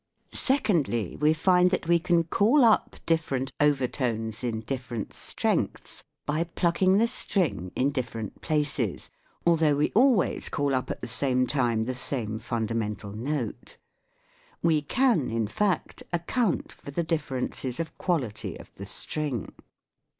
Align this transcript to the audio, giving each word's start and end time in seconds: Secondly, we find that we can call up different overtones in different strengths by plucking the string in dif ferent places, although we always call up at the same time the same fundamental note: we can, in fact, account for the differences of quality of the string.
Secondly, 0.31 1.15
we 1.15 1.31
find 1.31 1.69
that 1.69 1.87
we 1.87 1.99
can 1.99 2.23
call 2.23 2.65
up 2.65 2.95
different 3.05 3.51
overtones 3.59 4.43
in 4.43 4.61
different 4.61 5.13
strengths 5.13 6.03
by 6.25 6.45
plucking 6.45 6.97
the 6.97 7.05
string 7.05 7.71
in 7.75 7.91
dif 7.91 8.11
ferent 8.13 8.41
places, 8.41 9.11
although 9.45 9.75
we 9.75 9.91
always 9.91 10.49
call 10.49 10.73
up 10.73 10.89
at 10.89 11.01
the 11.01 11.05
same 11.07 11.45
time 11.45 11.85
the 11.85 11.93
same 11.93 12.39
fundamental 12.39 13.11
note: 13.11 13.77
we 14.63 14.81
can, 14.81 15.29
in 15.29 15.45
fact, 15.45 16.01
account 16.11 16.71
for 16.71 16.89
the 16.89 17.03
differences 17.03 17.79
of 17.79 17.95
quality 17.99 18.57
of 18.59 18.73
the 18.77 18.87
string. 18.87 19.53